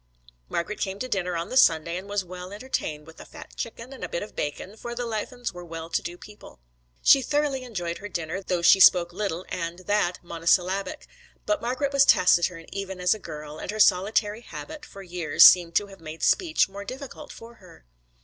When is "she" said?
7.03-7.21, 8.63-8.79